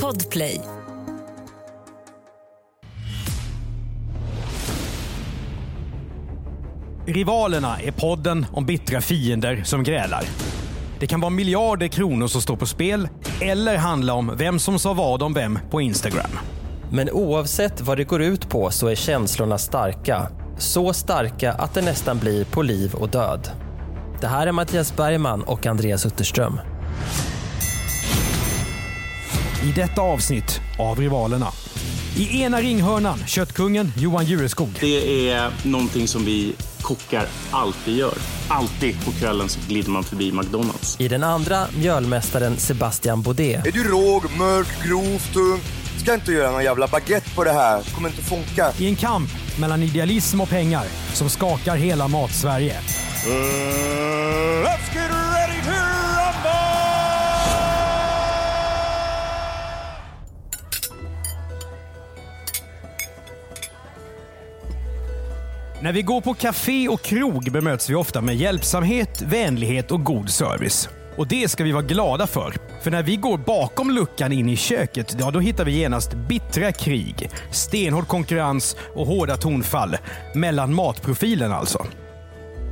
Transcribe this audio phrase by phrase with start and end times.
[0.00, 0.60] Podplay.
[7.06, 10.24] Rivalerna är podden om bittra fiender som grälar.
[11.00, 13.08] Det kan vara miljarder kronor som står på spel
[13.40, 16.38] eller handla om vem som sa vad om vem på Instagram.
[16.90, 20.28] Men oavsett vad det går ut på så är känslorna starka.
[20.58, 23.48] Så starka att det nästan blir på liv och död.
[24.20, 26.58] Det här är Mattias Bergman och Andreas Utterström.
[29.62, 31.48] I detta avsnitt av Rivalerna.
[32.16, 34.68] I ena ringhörnan köttkungen Johan Jureskog.
[34.80, 38.14] Det är någonting som vi kockar alltid gör.
[38.48, 41.00] Alltid på kvällen så glider man förbi McDonalds.
[41.00, 43.66] I den andra mjölmästaren Sebastian Baudet.
[43.66, 45.60] Är du råg, mörk, grov, tung?
[46.02, 47.82] Ska inte göra någon jävla baguette på det här.
[47.94, 48.72] kommer inte funka.
[48.78, 52.76] I en kamp mellan idealism och pengar som skakar hela Mat-Sverige.
[54.64, 55.21] let's
[65.82, 70.30] När vi går på café och krog bemöts vi ofta med hjälpsamhet, vänlighet och god
[70.30, 70.88] service.
[71.16, 72.54] Och det ska vi vara glada för.
[72.82, 76.72] För när vi går bakom luckan in i köket, ja då hittar vi genast bittra
[76.72, 79.96] krig, stenhård konkurrens och hårda tonfall.
[80.34, 81.86] Mellan matprofilen alltså.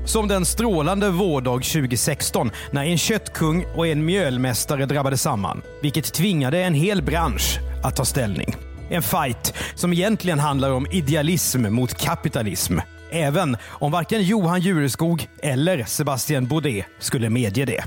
[0.06, 5.62] Som den strålande vårdag 2016 när en köttkung och en mjölmästare drabbade samman.
[5.82, 8.56] Vilket tvingade en hel bransch att ta ställning.
[8.90, 12.78] En fight som egentligen handlar om idealism mot kapitalism.
[13.10, 17.84] Även om varken Johan Jureskog eller Sebastian Baudet skulle medge det.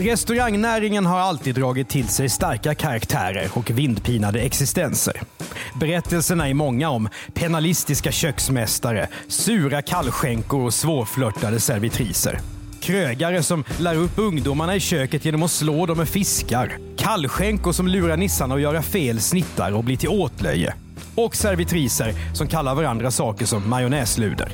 [0.00, 5.20] Restaurangnäringen har alltid dragit till sig starka karaktärer och vindpinade existenser.
[5.80, 12.40] Berättelserna är många om penalistiska köksmästare, sura kallskänkor och svårflörtade servitriser.
[12.80, 16.78] Krögare som lär upp ungdomarna i köket genom att slå dem med fiskar.
[16.96, 20.74] Kallskänkor som lurar nissarna att göra fel snittar och blir till åtlöje.
[21.14, 24.52] Och servitriser som kallar varandra saker som majonnäsluder.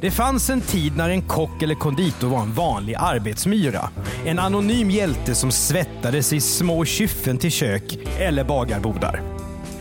[0.00, 3.90] Det fanns en tid när en kock eller konditor var en vanlig arbetsmyra.
[4.26, 9.22] En anonym hjälte som svettades i små kyffen till kök eller bagarbodar.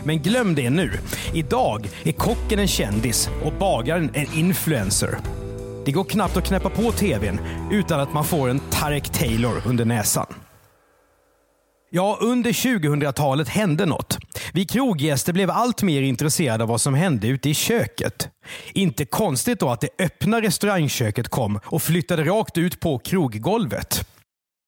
[0.03, 0.91] Men glöm det nu.
[1.33, 5.17] Idag är kocken en kändis och bagaren en influencer.
[5.85, 7.39] Det går knappt att knäppa på tvn
[7.71, 10.27] utan att man får en Tarek Taylor under näsan.
[11.89, 14.17] Ja, under 2000-talet hände något.
[14.53, 18.29] Vi kroggäster blev allt mer intresserade av vad som hände ute i köket.
[18.73, 24.07] Inte konstigt då att det öppna restaurangköket kom och flyttade rakt ut på kroggolvet.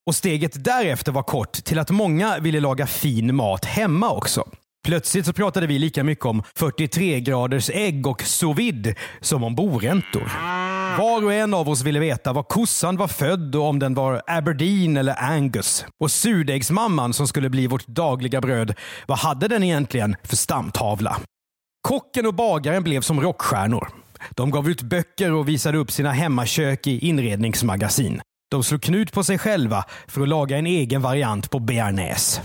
[0.06, 4.44] Och steget därefter var kort till att många ville laga fin mat hemma också.
[4.86, 9.54] Plötsligt så pratade vi lika mycket om 43 graders ägg och sous vide som om
[9.54, 10.32] boräntor.
[10.98, 14.22] Var och en av oss ville veta var kossan var född och om den var
[14.26, 15.84] Aberdeen eller Angus.
[16.00, 18.74] Och surdegsmamman som skulle bli vårt dagliga bröd,
[19.06, 21.16] vad hade den egentligen för stamtavla?
[21.88, 23.88] Kocken och bagaren blev som rockstjärnor.
[24.30, 28.20] De gav ut böcker och visade upp sina hemmakök i inredningsmagasin.
[28.50, 32.40] De slog knut på sig själva för att laga en egen variant på bearnaise.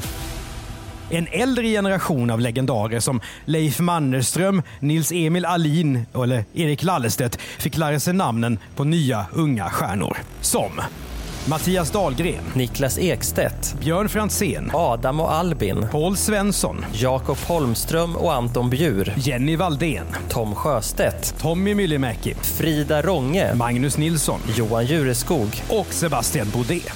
[1.09, 7.77] En äldre generation av legendarer som Leif Mannerström, Nils Emil Alin eller Erik Lallestedt fick
[7.77, 10.17] lära sig namnen på nya unga stjärnor.
[10.41, 10.71] Som
[11.47, 18.69] Mattias Dahlgren, Niklas Ekstedt, Björn Franzén, Adam och Albin, Paul Svensson, Jakob Holmström och Anton
[18.69, 25.61] Bjur, Jenny Valdén, Tom Sjöstedt, Tommy Myllymäki, Frida Ronge, Magnus Nilsson Johan Jureskog.
[25.69, 26.93] och Sebastian Baudet.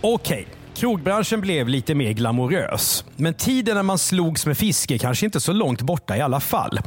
[0.00, 3.04] Okej, krogbranschen blev lite mer glamorös.
[3.16, 6.78] Men tiden när man slogs med fiske kanske inte så långt borta i alla fall.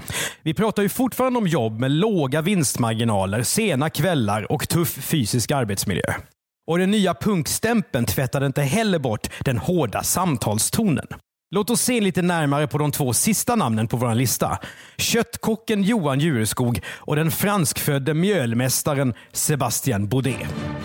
[0.44, 6.14] Vi pratar ju fortfarande om jobb med låga vinstmarginaler, sena kvällar och tuff fysisk arbetsmiljö.
[6.68, 11.08] Och den nya punkstämpeln tvättade inte heller bort den hårda samtalstonen.
[11.56, 14.60] Låt oss se lite närmare på de två sista namnen på vår lista.
[14.98, 20.77] Köttkocken Johan Jureskog och den franskfödde mjölmästaren Sebastian Baudet.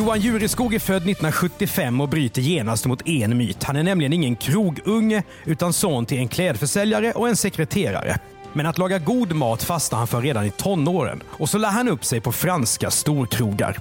[0.00, 3.64] Johan Jureskog är född 1975 och bryter genast mot en myt.
[3.64, 8.18] Han är nämligen ingen krogunge utan son till en klädförsäljare och en sekreterare.
[8.52, 11.88] Men att laga god mat fastnar han för redan i tonåren och så lär han
[11.88, 13.78] upp sig på franska storkrogar.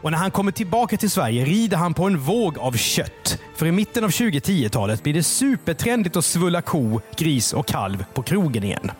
[0.00, 3.38] Och när han kommer tillbaka till Sverige rider han på en våg av kött.
[3.56, 8.22] För i mitten av 2010-talet blir det supertrendigt att svulla ko, gris och kalv på
[8.22, 8.90] krogen igen.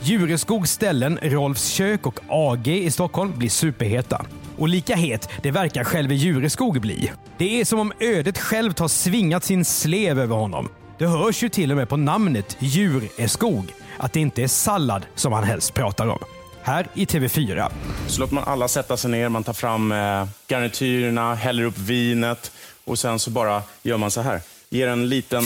[0.00, 4.26] Jureskogs ställen, Rolfs kök och AG i Stockholm blir superheta.
[4.62, 7.12] Och lika het det verkar själve Jureskog bli.
[7.38, 10.68] Det är som om ödet självt har svingat sin slev över honom.
[10.98, 15.32] Det hörs ju till och med på namnet Djureskog att det inte är sallad som
[15.32, 16.18] han helst pratar om.
[16.62, 17.70] här i TV4.
[18.06, 22.52] Så låter man alla sätta sig ner, man tar fram eh, garnityrerna, häller upp vinet
[22.84, 24.40] och sen så bara gör man så här.
[24.70, 25.42] Ger en liten...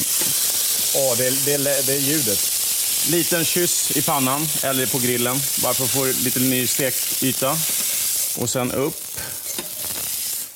[0.97, 2.39] Åh, det, det, det är ljudet.
[3.11, 7.57] Liten kyss i pannan eller på grillen, bara för att få lite ny stekyta.
[8.41, 8.95] Och sen upp.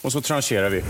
[0.02, 0.82] Och så trancherar vi.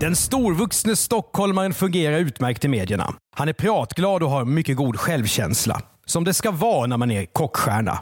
[0.00, 3.14] Den storvuxne stockholmaren fungerar utmärkt i medierna.
[3.36, 5.82] Han är pratglad och har mycket god självkänsla.
[6.06, 7.98] Som det ska vara när man är kockstjärna.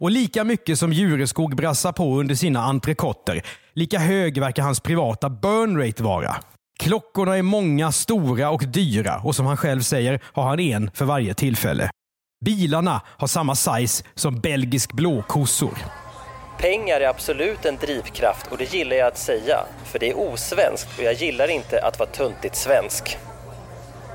[0.00, 3.42] Och lika mycket som Jureskog brassar på under sina entrecôter
[3.74, 6.36] lika hög verkar hans privata burn rate vara.
[6.78, 11.04] Klockorna är många, stora och dyra och som han själv säger har han en för
[11.04, 11.90] varje tillfälle.
[12.44, 15.78] Bilarna har samma size som belgisk blåkossor.
[16.58, 19.64] Pengar är absolut en drivkraft och det gillar jag att säga.
[19.84, 23.18] För det är osvenskt och jag gillar inte att vara tuntigt svensk.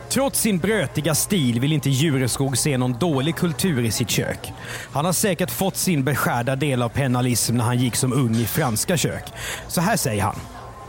[0.09, 4.53] Trots sin brötiga stil vill inte Jureskog se någon dålig kultur i sitt kök.
[4.91, 8.45] Han har säkert fått sin beskärda del av penalism när han gick som ung i
[8.45, 9.23] franska kök.
[9.67, 10.35] Så här säger han.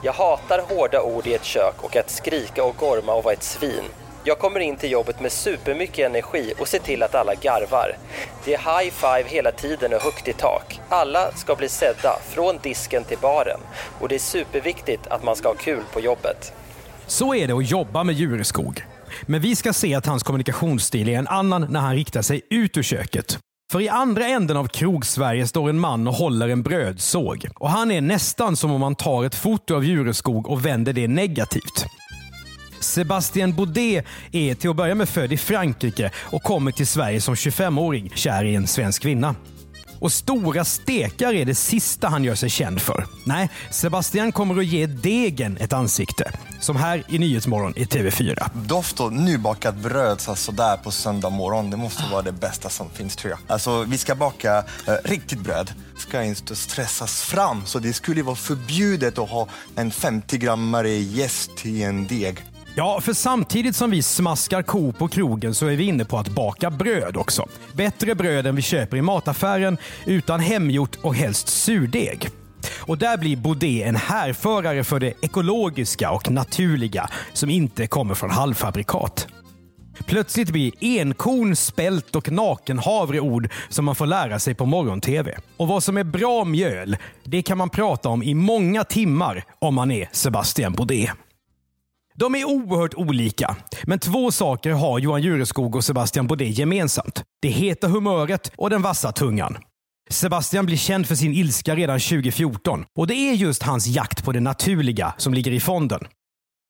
[0.03, 3.43] Jag hatar hårda ord i ett kök och att skrika och gorma och vara ett
[3.43, 3.85] svin.
[4.25, 7.97] Jag kommer in till jobbet med supermycket energi och ser till att alla garvar.
[8.45, 10.81] Det är high five hela tiden och högt i tak.
[10.89, 13.61] Alla ska bli sedda, från disken till baren.
[14.01, 16.53] Och det är superviktigt att man ska ha kul på jobbet.
[17.07, 18.85] Så är det att jobba med Jureskog.
[19.23, 22.77] Men vi ska se att hans kommunikationsstil är en annan när han riktar sig ut
[22.77, 23.39] ur köket.
[23.73, 27.49] För i andra änden av Krogsverige står en man och håller en brödsåg.
[27.55, 31.09] Och han är nästan som om man tar ett foto av Jureskog och vänder det
[31.09, 31.87] negativt.
[32.81, 37.35] Sebastian Baudet är till att börja med född i Frankrike och kommer till Sverige som
[37.35, 39.35] 25-åring, kär i en svensk kvinna.
[40.01, 43.07] Och stora stekar är det sista han gör sig känd för.
[43.25, 46.33] Nej, Sebastian kommer att ge degen ett ansikte.
[46.61, 48.51] Som här i Nyhetsmorgon i TV4.
[48.55, 52.91] Doft och nybakat bröd så sådär på söndag morgon, det måste vara det bästa som
[52.91, 53.39] finns tror jag.
[53.47, 55.73] Alltså, vi ska baka eh, riktigt bröd.
[55.99, 61.83] ska inte stressas fram, så det skulle vara förbjudet att ha en 50-grammare jäst i
[61.83, 62.45] en deg.
[62.81, 66.29] Ja, för samtidigt som vi smaskar ko på krogen så är vi inne på att
[66.29, 67.49] baka bröd också.
[67.73, 72.29] Bättre bröd än vi köper i mataffären, utan hemgjort och helst surdeg.
[72.81, 78.31] Och där blir Baudet en härförare för det ekologiska och naturliga som inte kommer från
[78.31, 79.29] halvfabrikat.
[80.07, 85.39] Plötsligt blir enkorn, spält och nakenhavre ord som man får lära sig på morgon-tv.
[85.57, 89.75] Och vad som är bra mjöl, det kan man prata om i många timmar om
[89.75, 91.11] man är Sebastian Baudet.
[92.21, 97.23] De är oerhört olika, men två saker har Johan Jureskog och Sebastian Bodé gemensamt.
[97.43, 99.59] Det heta humöret och den vassa tungan.
[100.11, 104.33] Sebastian blir känd för sin ilska redan 2014 och det är just hans jakt på
[104.33, 106.01] det naturliga som ligger i fonden.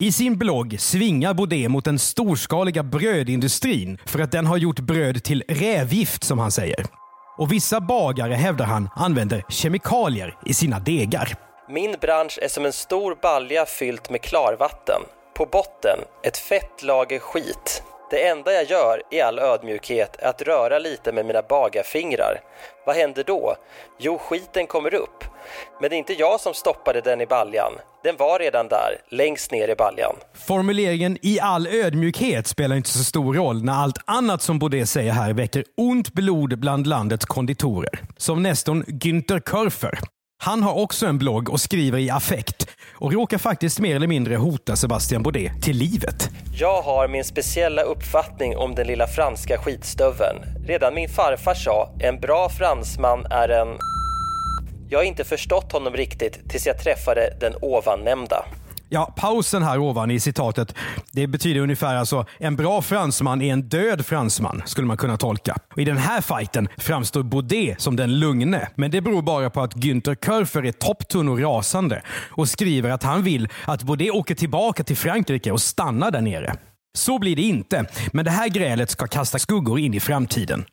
[0.02, 5.24] I sin blogg svingar Bodé mot den storskaliga brödindustrin för att den har gjort bröd
[5.24, 6.86] till rävgift som han säger.
[7.38, 11.34] Och vissa bagare hävdar han använder kemikalier i sina degar.
[11.70, 15.00] Min bransch är som en stor balja fyllt med klarvatten.
[15.34, 17.82] På botten ett fett lager skit.
[18.10, 22.40] Det enda jag gör i all ödmjukhet är att röra lite med mina bagarfingrar.
[22.86, 23.56] Vad händer då?
[23.98, 25.24] Jo, skiten kommer upp.
[25.80, 27.72] Men det är inte jag som stoppade den i baljan.
[28.04, 30.16] Den var redan där, längst ner i baljan.
[30.34, 35.12] Formuleringen “i all ödmjukhet” spelar inte så stor roll när allt annat som Baudet säger
[35.12, 38.00] här väcker ont blod bland landets konditorer.
[38.16, 39.98] Som nästorn Günther Körfer.
[40.42, 44.36] Han har också en blogg och skriver i affekt och råkar faktiskt mer eller mindre
[44.36, 46.30] hota Sebastian Baudet till livet.
[46.58, 50.38] Jag har min speciella uppfattning om den lilla franska skitstöveln.
[50.66, 53.68] Redan min farfar sa, en bra fransman är en...
[54.90, 58.44] Jag har inte förstått honom riktigt tills jag träffade den ovannämnda.
[58.92, 60.74] Ja, pausen här ovan i citatet,
[61.12, 65.56] det betyder ungefär alltså en bra fransman är en död fransman, skulle man kunna tolka.
[65.74, 69.60] Och I den här fighten framstår Baudet som den lugne, men det beror bara på
[69.60, 74.34] att Günther Körfer är topptunn och rasande och skriver att han vill att Baudet åker
[74.34, 76.56] tillbaka till Frankrike och stannar där nere.
[76.98, 80.64] Så blir det inte, men det här grälet ska kasta skuggor in i framtiden.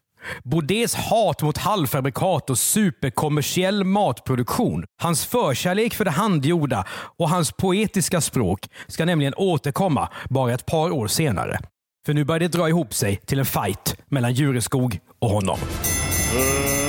[0.43, 6.86] Baudets hat mot halvfabrikat och superkommersiell matproduktion, hans förkärlek för det handgjorda
[7.17, 11.60] och hans poetiska språk ska nämligen återkomma bara ett par år senare.
[12.05, 15.60] För nu börjar det dra ihop sig till en fight mellan Jureskog och honom.
[16.36, 16.87] Mm.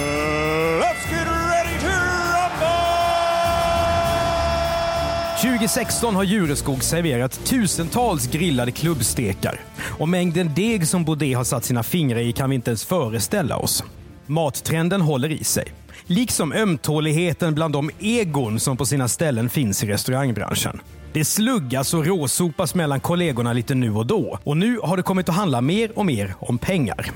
[5.43, 9.61] 2016 har Jureskog serverat tusentals grillade klubbstekar.
[9.99, 13.57] Och mängden deg som Baudet har satt sina fingrar i kan vi inte ens föreställa
[13.57, 13.85] oss.
[14.27, 15.73] Mattrenden håller i sig.
[16.07, 20.81] Liksom ömtåligheten bland de egon som på sina ställen finns i restaurangbranschen.
[21.13, 24.39] Det sluggas och råsopas mellan kollegorna lite nu och då.
[24.45, 27.11] Och nu har det kommit att handla mer och mer om pengar.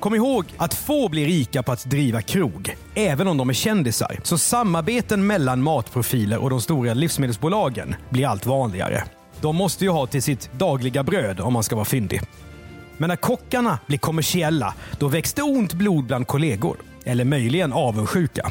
[0.00, 4.20] Kom ihåg att få blir rika på att driva krog, även om de är kändisar.
[4.22, 9.04] Så samarbeten mellan matprofiler och de stora livsmedelsbolagen blir allt vanligare.
[9.40, 12.20] De måste ju ha till sitt dagliga bröd om man ska vara fyndig.
[12.96, 16.76] Men när kockarna blir kommersiella, då väcks det ont blod bland kollegor.
[17.04, 18.50] Eller möjligen avundsjuka.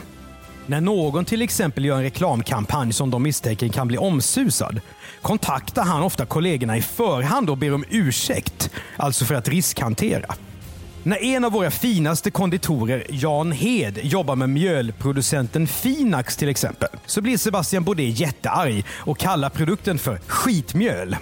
[0.65, 4.81] När någon till exempel gör en reklamkampanj som de misstänker kan bli omsusad
[5.21, 10.35] kontaktar han ofta kollegorna i förhand och ber om ursäkt, alltså för att riskhantera.
[11.07, 17.21] När en av våra finaste konditorer, Jan Hed, jobbar med mjölproducenten Finax till exempel, så
[17.21, 21.17] blir Sebastian Baudet jättearg och kallar produkten för skitmjöl.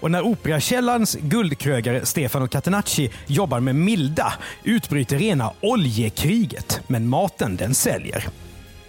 [0.00, 4.32] Och när Operakällans guldkrögare Stefano Catenacci jobbar med Milda
[4.64, 6.80] utbryter rena oljekriget.
[6.86, 8.28] Men maten, den säljer.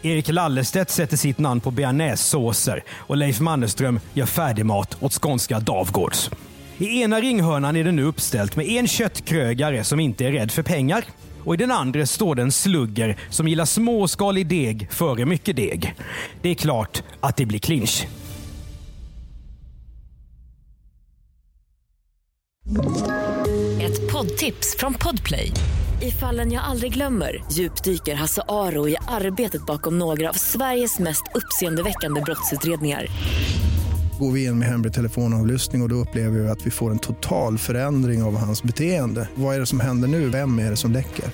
[0.01, 6.31] Erik Lallestedt sätter sitt namn på bearnaisesåser och Leif Mannerström gör färdigmat åt skånska Davgårds.
[6.81, 10.63] I ena ringhörnan är det nu uppställt med en köttkrögare som inte är rädd för
[10.63, 11.05] pengar.
[11.43, 15.95] Och i den andra står det en slugger som gillar småskalig deg före mycket deg.
[16.41, 18.07] Det är klart att det blir clinch.
[23.81, 25.51] Ett poddtips från Podplay.
[26.01, 31.23] I fallen jag aldrig glömmer djupdyker Hasse Aro i arbetet bakom några av Sveriges mest
[31.35, 33.07] uppseendeväckande brottsutredningar.
[34.21, 36.99] Går vi in med hemlig telefonavlyssning och, och då upplever vi att vi får en
[36.99, 39.29] total förändring av hans beteende.
[39.35, 40.29] Vad är det som händer nu?
[40.29, 41.25] Vem är det som läcker?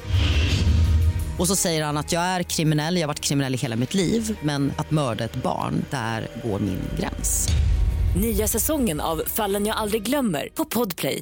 [1.38, 3.94] Och så säger han att jag är kriminell, jag har varit kriminell i hela mitt
[3.94, 7.50] liv men att mörda ett barn, där går min gräns.
[8.22, 11.22] Nya säsongen av Fallen jag aldrig glömmer på Podplay.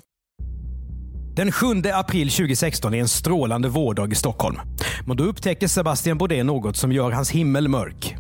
[1.36, 4.58] Den 7 april 2016 är en strålande vårdag i Stockholm.
[5.08, 8.16] Men då upptäcker Sebastian Baudet något som gör hans himmel mörk.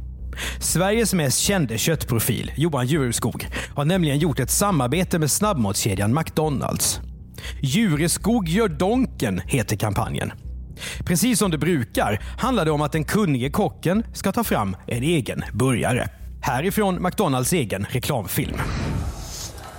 [0.59, 6.99] Sveriges mest kände köttprofil, Johan Jureskog, har nämligen gjort ett samarbete med snabbmatskedjan McDonalds.
[7.61, 10.31] Jureskog gör Donken heter kampanjen.
[11.05, 15.03] Precis som det brukar handlar det om att den kunnige kocken ska ta fram en
[15.03, 16.07] egen burgare.
[16.41, 18.57] Härifrån McDonalds egen reklamfilm.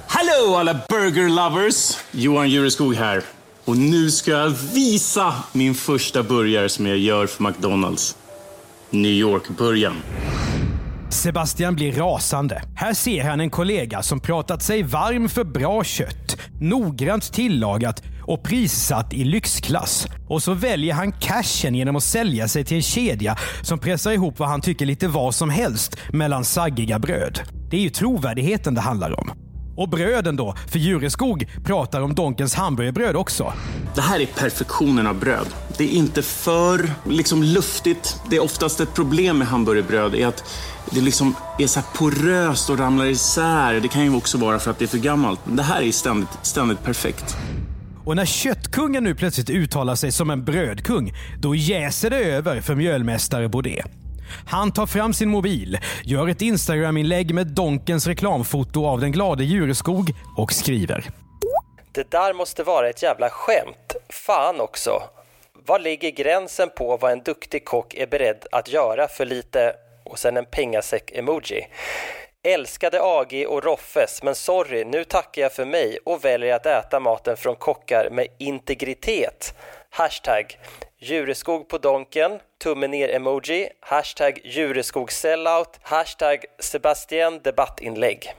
[0.07, 1.97] Hallå alla burger lovers!
[2.11, 3.23] Johan Jureskog här.
[3.65, 8.17] Och nu ska jag visa min första burgare som jag gör för McDonalds.
[9.03, 9.97] New York-burgaren.
[11.11, 12.63] Sebastian blir rasande.
[12.77, 18.43] Här ser han en kollega som pratat sig varm för bra kött, noggrant tillagat och
[18.43, 20.07] prissatt i lyxklass.
[20.29, 24.39] Och så väljer han cashen genom att sälja sig till en kedja som pressar ihop
[24.39, 27.41] vad han tycker lite vad som helst mellan saggiga bröd.
[27.71, 29.46] Det är ju trovärdigheten det handlar om.
[29.77, 33.53] Och bröden då, för Jureskog pratar om Donkens hamburgerbröd också.
[33.95, 35.47] Det här är perfektionen av bröd.
[35.79, 38.21] Det är inte för liksom luftigt.
[38.31, 40.45] Det är oftast ett problem med hamburgerbröd är att
[40.91, 43.81] det liksom är så här poröst och ramlar isär.
[43.81, 45.41] Det kan ju också vara för att det är för gammalt.
[45.45, 47.37] Det här är ständigt, ständigt perfekt.
[48.05, 52.75] Och när köttkungen nu plötsligt uttalar sig som en brödkung, då jäser det över för
[52.75, 54.06] mjölmästare Baudet.
[54.47, 60.11] Han tar fram sin mobil, gör ett Instagram-inlägg med Donkens reklamfoto av den glade Jureskog
[60.37, 61.11] och skriver.
[61.93, 63.97] Det där måste vara ett jävla skämt.
[64.09, 65.03] Fan också.
[65.67, 70.19] Var ligger gränsen på vad en duktig kock är beredd att göra för lite och
[70.19, 71.67] sen en pengasäck-emoji?
[72.43, 77.01] Älskade AG och Roffes, men sorry, nu tackar jag för mig och väljer att äta
[77.01, 79.55] maten från kockar med integritet.
[79.91, 80.59] Hashtag
[81.09, 82.31] Jureskog på Donken,
[82.63, 88.35] tumme ner-emoji, hashtag djureskogsellout, hashtag Sebastian debattinlägg.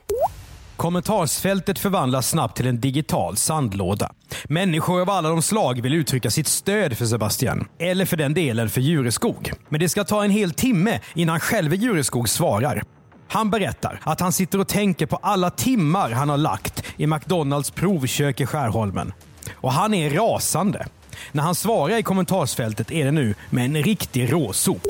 [0.76, 4.12] Kommentarsfältet förvandlas snabbt till en digital sandlåda.
[4.44, 7.68] Människor av alla de slag vill uttrycka sitt stöd för Sebastian.
[7.80, 9.52] Eller för den delen för Jureskog.
[9.70, 12.84] Men det ska ta en hel timme innan själve Jureskog svarar.
[13.28, 17.72] Han berättar att han sitter och tänker på alla timmar han har lagt i McDonalds
[17.72, 19.14] provkök i Skärholmen.
[19.56, 20.86] Och han är rasande.
[21.32, 24.82] När han svarar i kommentarsfältet är det nu med en riktig råsop.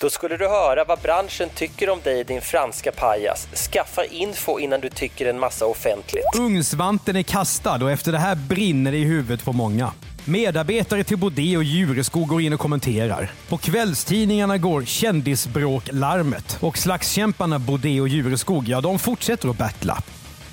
[0.00, 3.48] Då skulle du höra vad branschen tycker om dig din franska pajas.
[3.72, 6.24] Skaffa info innan du tycker en massa offentligt.
[6.38, 9.92] Ugnsvanten är kastad och efter det här brinner det i huvudet på många.
[10.24, 13.30] Medarbetare till Baudet och Jureskog går in och kommenterar.
[13.48, 20.02] På kvällstidningarna går kändisbråklarmet och slagskämparna Baudet och Jureskog, ja de fortsätter att battla.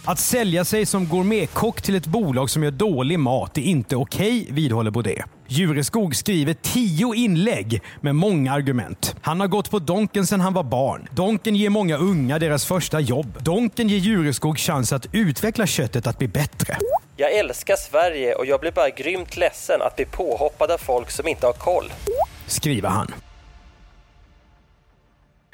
[0.09, 4.41] Att sälja sig som gourmetkock till ett bolag som gör dålig mat är inte okej,
[4.41, 5.25] okay, vidhåller Baudet.
[5.47, 9.15] Jureskog skriver tio inlägg med många argument.
[9.21, 11.07] Han har gått på Donken sedan han var barn.
[11.11, 13.43] Donken ger många unga deras första jobb.
[13.43, 16.77] Donken ger Jureskog chans att utveckla köttet att bli bättre.
[17.17, 21.27] Jag älskar Sverige och jag blir bara grymt ledsen att bli påhoppad av folk som
[21.27, 21.91] inte har koll.
[22.45, 23.13] Skriver han.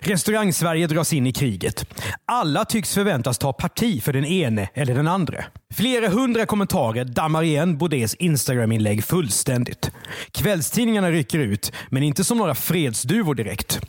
[0.04, 1.86] Restaurang-Sverige dras in i kriget.
[2.26, 5.44] Alla tycks förväntas ta parti för den ene eller den andra.
[5.74, 9.92] Flera hundra kommentarer dammar igen Bodés Instagram-inlägg fullständigt.
[10.32, 13.80] Kvällstidningarna rycker ut, men inte som några fredsduvor direkt.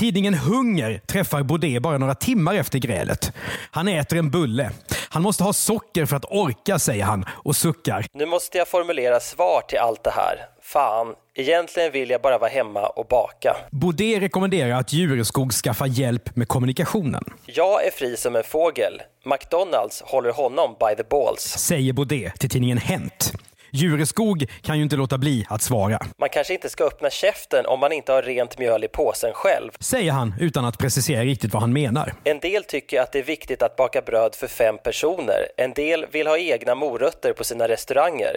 [0.00, 3.32] Tidningen Hunger träffar Baudet bara några timmar efter grälet.
[3.70, 4.70] Han äter en bulle.
[5.10, 8.06] Han måste ha socker för att orka, säger han och suckar.
[8.12, 10.36] Nu måste jag formulera svar till allt det här.
[10.62, 13.56] Fan, egentligen vill jag bara vara hemma och baka.
[13.70, 17.24] Baudet rekommenderar att Jureskog skaffar hjälp med kommunikationen.
[17.46, 19.02] Jag är fri som en fågel.
[19.24, 21.42] McDonalds håller honom by the balls.
[21.42, 23.32] Säger Baudet till tidningen Hänt.
[23.70, 25.98] Jureskog kan ju inte låta bli att svara.
[26.18, 29.70] Man kanske inte ska öppna käften om man inte har rent mjöl i påsen själv.
[29.80, 32.12] Säger han utan att precisera riktigt vad han menar.
[32.24, 35.46] En del tycker att det är viktigt att baka bröd för fem personer.
[35.56, 38.36] En del vill ha egna morötter på sina restauranger.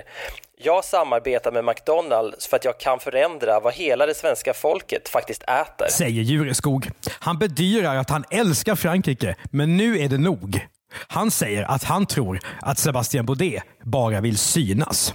[0.58, 5.44] Jag samarbetar med McDonalds för att jag kan förändra vad hela det svenska folket faktiskt
[5.44, 5.88] äter.
[5.90, 6.90] Säger Jureskog.
[7.20, 10.68] Han bedyrar att han älskar Frankrike, men nu är det nog.
[11.08, 15.13] Han säger att han tror att Sebastien Baudet bara vill synas.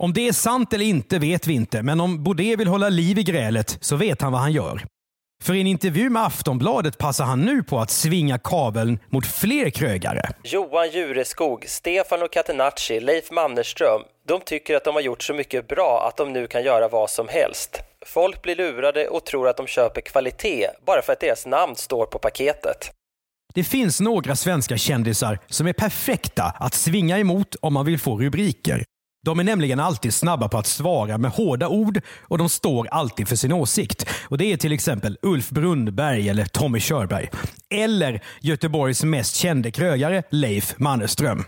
[0.00, 3.18] Om det är sant eller inte vet vi inte, men om Baudet vill hålla liv
[3.18, 4.86] i grälet så vet han vad han gör.
[5.42, 9.70] För i en intervju med Aftonbladet passar han nu på att svinga kabeln mot fler
[9.70, 10.28] krögare.
[10.44, 16.08] Johan Jureskog, Stefano Catenacci, Leif Mannerström, de tycker att de har gjort så mycket bra
[16.08, 17.80] att de nu kan göra vad som helst.
[18.06, 22.06] Folk blir lurade och tror att de köper kvalitet bara för att deras namn står
[22.06, 22.90] på paketet.
[23.54, 28.18] Det finns några svenska kändisar som är perfekta att svinga emot om man vill få
[28.18, 28.84] rubriker.
[29.24, 33.28] De är nämligen alltid snabba på att svara med hårda ord och de står alltid
[33.28, 34.06] för sin åsikt.
[34.28, 37.30] Och Det är till exempel Ulf Brunnberg eller Tommy Körberg.
[37.74, 41.44] Eller Göteborgs mest kände krögare Leif Mannerström.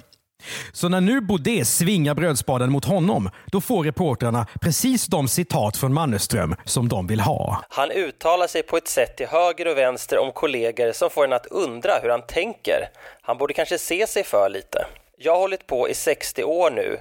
[0.72, 5.94] Så när nu Baudet svingar brödspaden mot honom, då får reportrarna precis de citat från
[5.94, 7.64] Mannerström som de vill ha.
[7.68, 11.32] Han uttalar sig på ett sätt till höger och vänster om kollegor som får en
[11.32, 12.88] att undra hur han tänker.
[13.22, 14.86] Han borde kanske se sig för lite.
[15.18, 16.98] Jag har hållit på i 60 år nu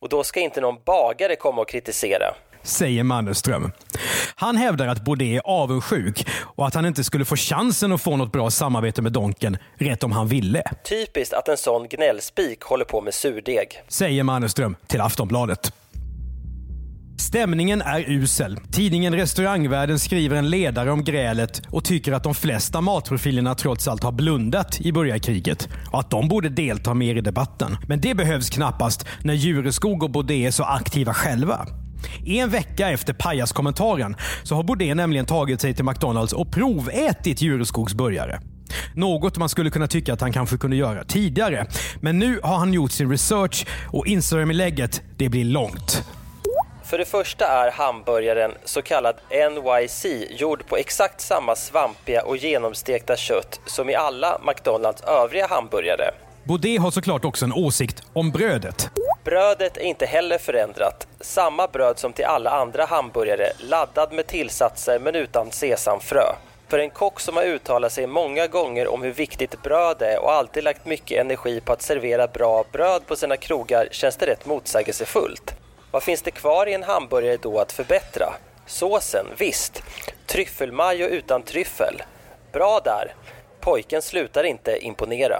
[0.00, 2.34] och då ska inte någon bagare komma och kritisera.
[2.62, 3.72] Säger Mannerström.
[4.34, 8.16] Han hävdar att Baudet är avundsjuk och att han inte skulle få chansen att få
[8.16, 10.62] något bra samarbete med Donken rätt om han ville.
[10.84, 13.82] Typiskt att en sån gnällspik håller på med surdeg.
[13.88, 15.72] Säger Mannerström till Aftonbladet.
[17.18, 18.58] Stämningen är usel.
[18.72, 24.02] Tidningen Restaurangvärlden skriver en ledare om grälet och tycker att de flesta matprofilerna trots allt
[24.02, 27.76] har blundat i burgarkriget och att de borde delta mer i debatten.
[27.88, 31.66] Men det behövs knappast när Jureskog och Baudet är så aktiva själva.
[32.26, 37.94] En vecka efter pajaskommentaren så har Baudet nämligen tagit sig till McDonalds och provätit Jureskogs
[37.94, 38.40] burgare.
[38.94, 41.66] Något man skulle kunna tycka att han kanske kunde göra tidigare.
[42.00, 46.04] Men nu har han gjort sin research och Instagram-inlägget det blir långt.
[46.86, 53.16] För det första är hamburgaren så kallad NYC gjord på exakt samma svampiga och genomstekta
[53.16, 56.10] kött som i alla McDonalds övriga hamburgare.
[56.44, 58.90] Baudet har såklart också en åsikt om brödet.
[59.24, 61.06] Brödet är inte heller förändrat.
[61.20, 66.24] Samma bröd som till alla andra hamburgare, laddad med tillsatser men utan sesamfrö.
[66.68, 70.32] För en kock som har uttalat sig många gånger om hur viktigt bröd är och
[70.32, 74.46] alltid lagt mycket energi på att servera bra bröd på sina krogar känns det rätt
[74.46, 75.54] motsägelsefullt.
[75.96, 78.26] Vad finns det kvar i en hamburgare då att förbättra?
[78.66, 79.82] Såsen, visst.
[80.26, 82.02] Tryffelmajo utan tryffel.
[82.52, 83.14] Bra där.
[83.60, 85.36] Pojken slutar inte imponera.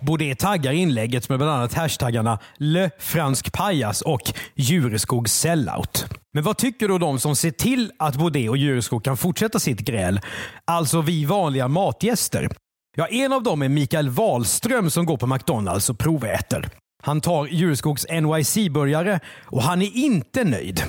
[0.00, 6.06] Baudet taggar inlägget med bland annat hashtaggarna Le Fransk Pajas och Djureskog Sellout.
[6.32, 9.80] Men vad tycker då de som ser till att Baudet och Jureskog kan fortsätta sitt
[9.80, 10.20] gräl?
[10.64, 12.48] Alltså vi vanliga matgäster.
[12.96, 16.70] Ja, en av dem är Mikael Wahlström som går på McDonalds och proväter.
[17.02, 20.82] Han tar Jureskogs NYC-burgare och han är inte nöjd.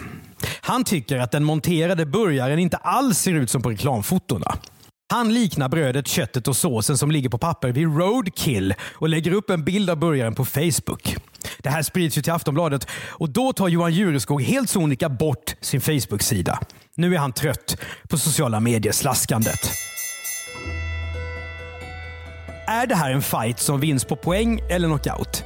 [0.62, 4.58] Han tycker att den monterade burgaren inte alls ser ut som på reklamfotona.
[5.12, 9.50] Han liknar brödet, köttet och såsen som ligger på papper vid Roadkill och lägger upp
[9.50, 11.16] en bild av burgaren på Facebook.
[11.60, 15.82] Det här sprids ju till Aftonbladet och då tar Johan Jureskog helt sonika bort sin
[15.82, 16.60] Facebook-sida.
[16.96, 17.78] Nu är han trött
[18.10, 19.72] på sociala medier-slaskandet.
[22.68, 25.44] Är det här en fight som vinns på poäng eller knockout?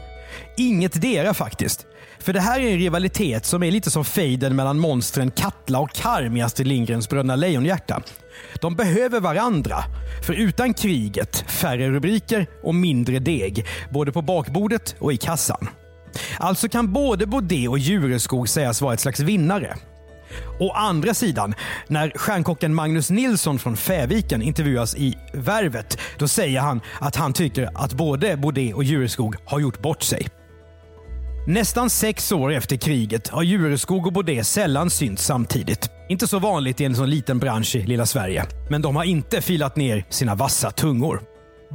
[0.58, 1.86] Inget dera faktiskt.
[2.20, 5.94] För det här är en rivalitet som är lite som fejden mellan monstren Katla och
[5.94, 8.02] Karm i Astrid Lindgrens Bröderna Lejonhjärta.
[8.62, 9.78] De behöver varandra.
[10.26, 13.66] För utan kriget, färre rubriker och mindre deg.
[13.89, 15.68] Både på bakbordet och i kassan.
[16.38, 19.78] Alltså kan både Baudet och Jureskog sägas vara ett slags vinnare.
[20.60, 21.54] Å andra sidan,
[21.88, 27.70] när stjärnkocken Magnus Nilsson från Fäviken intervjuas i Värvet, då säger han att han tycker
[27.74, 30.28] att både Baudet och Jureskog har gjort bort sig.
[31.48, 35.90] Nästan sex år efter kriget har Jureskog och Baudet sällan synts samtidigt.
[36.10, 38.46] Inte så vanligt i en sån liten bransch i lilla Sverige.
[38.70, 41.22] Men de har inte filat ner sina vassa tungor.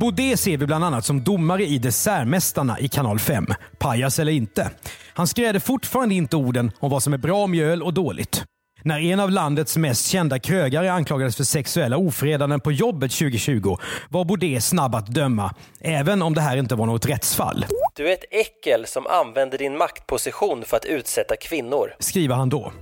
[0.01, 3.47] Baudet ser vi bland annat som domare i Dessertmästarna i kanal 5.
[3.79, 4.71] Pajas eller inte.
[5.15, 8.45] Han skräder fortfarande inte orden om vad som är bra mjöl och dåligt.
[8.83, 13.77] När en av landets mest kända krögare anklagades för sexuella ofredanden på jobbet 2020
[14.09, 17.65] var Baudet snabb att döma, även om det här inte var något rättsfall.
[17.99, 21.95] Du är ett äckel som använder din maktposition för att utsätta kvinnor.
[21.99, 22.73] Skriver han då.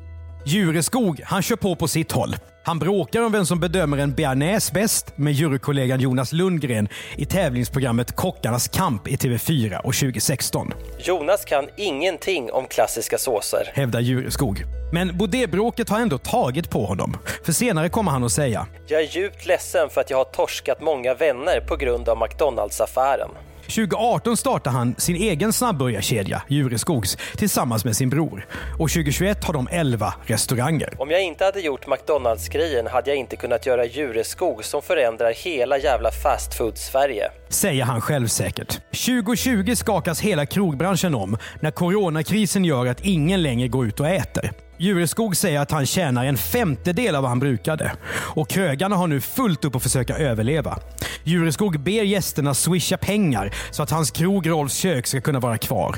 [0.47, 2.37] Jureskog, han kör på på sitt håll.
[2.65, 8.17] Han bråkar om vem som bedömer en bearnaise bäst med jurykollegan Jonas Lundgren i tävlingsprogrammet
[8.17, 10.73] Kockarnas kamp i TV4 och 2016.
[10.99, 13.71] Jonas kan ingenting om klassiska såser.
[13.75, 14.65] Hävdar Jureskog.
[14.93, 17.17] Men Baudet-bråket har ändå tagit på honom.
[17.45, 20.81] För senare kommer han att säga Jag är djupt ledsen för att jag har torskat
[20.81, 23.31] många vänner på grund av McDonalds-affären.
[23.67, 28.47] 2018 startade han sin egen snabbburgarkedja, Jureskogs, tillsammans med sin bror.
[28.79, 30.95] Och 2021 har de 11 restauranger.
[30.99, 35.79] Om jag inte hade gjort McDonalds-grejen hade jag inte kunnat göra Jureskog som förändrar hela
[35.79, 37.31] jävla fast food-Sverige.
[37.49, 38.81] Säger han självsäkert.
[39.07, 44.51] 2020 skakas hela krogbranschen om när coronakrisen gör att ingen längre går ut och äter.
[44.79, 47.93] Jureskog säger att han tjänar en femtedel av vad han brukade.
[48.09, 50.79] Och krögarna har nu fullt upp att försöka överleva.
[51.25, 55.97] Jureskog ber gästerna swisha pengar så att hans krog Rolfs kök ska kunna vara kvar.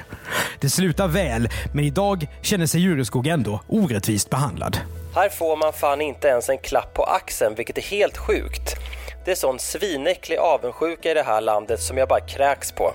[0.61, 4.79] Det slutar väl, men idag känner sig Jureskog ändå orättvist behandlad.
[5.15, 8.77] Här får man fan inte ens en klapp på axeln, vilket är helt sjukt.
[9.25, 12.95] Det är sån svinäcklig avundsjuka i det här landet som jag bara kräks på.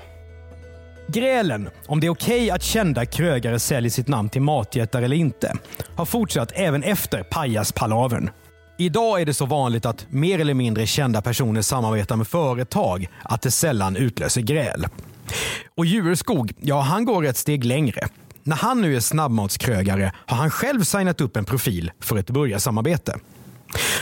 [1.07, 5.53] Grälen om det är okej att kända krögare säljer sitt namn till matjättar eller inte
[5.95, 8.29] har fortsatt även efter pajaspalavern.
[8.77, 13.41] Idag är det så vanligt att mer eller mindre kända personer samarbetar med företag att
[13.41, 14.87] det sällan utlöser gräl.
[15.77, 18.07] Och Jureskog, ja han går ett steg längre.
[18.43, 23.19] När han nu är snabbmatskrögare har han själv signat upp en profil för ett burgarsamarbete.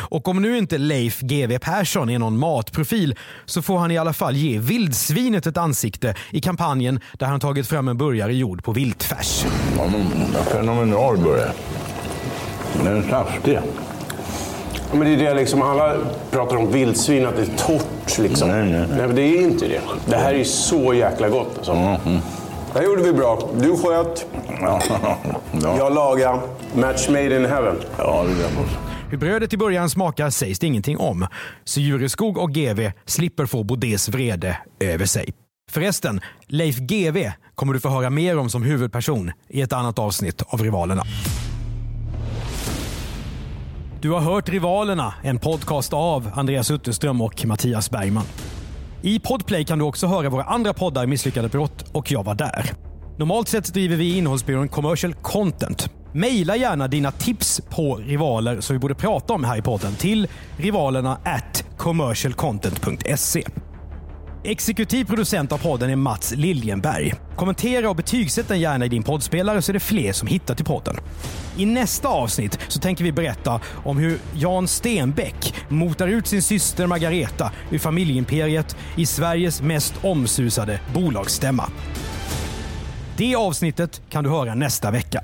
[0.10, 4.14] Och om nu inte Leif GW Persson är någon matprofil så får han i alla
[4.14, 8.72] fall ge vildsvinet ett ansikte i kampanjen där han tagit fram en burgare gjord på
[8.72, 9.46] viltfärs.
[10.52, 11.52] Fenomenal burgare.
[12.84, 13.60] Den är saftig.
[14.94, 15.96] Men det är det liksom, alla
[16.32, 18.50] pratar om vildsvin, att det är torrt liksom.
[18.50, 18.86] Nej, nej.
[18.90, 19.82] nej men det är inte det.
[20.06, 21.74] Det här är så jäkla gott alltså.
[22.74, 23.50] Det här gjorde vi bra.
[23.60, 24.26] Du sköt,
[24.62, 24.82] Ja,
[25.64, 25.76] ja.
[25.78, 26.40] jag lagade.
[26.76, 27.76] Match made in heaven.
[27.98, 28.91] ja det är det.
[29.12, 31.28] Hur brödet i början smakar sägs det ingenting om,
[31.64, 35.34] så Jureskog och GV slipper få Bodés vrede över sig.
[35.72, 40.42] Förresten, Leif GV kommer du få höra mer om som huvudperson i ett annat avsnitt
[40.48, 41.04] av Rivalerna.
[44.02, 48.26] Du har hört Rivalerna, en podcast av Andreas Utterström och Mattias Bergman.
[49.02, 52.72] I Podplay kan du också höra våra andra poddar Misslyckade brott och Jag var där.
[53.18, 56.01] Normalt sett driver vi innehållsbyrån Commercial Content.
[56.14, 60.28] Maila gärna dina tips på rivaler som vi borde prata om här i podden till
[60.58, 63.44] rivalerna at commercialcontent.se.
[64.44, 67.14] Exekutiv producent av podden är Mats Liljenberg.
[67.36, 70.66] Kommentera och betygsätt den gärna i din poddspelare så är det fler som hittar till
[70.66, 70.96] podden.
[71.58, 76.88] I nästa avsnitt så tänker vi berätta om hur Jan Stenbeck motar ut sin syster
[76.88, 81.70] Margareta ur familjeimperiet i Sveriges mest omsusade bolagsstämma.
[83.18, 85.24] Det avsnittet kan du höra nästa vecka.